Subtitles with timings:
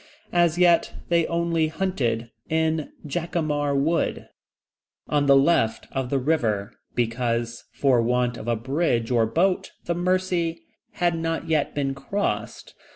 [0.33, 4.29] As yet, they only hunted in Jacamar Wood,
[5.07, 9.93] on the left of the river, because, for want of a bridge or boat, the
[9.93, 10.59] Mercy
[10.93, 12.73] had not yet been crossed.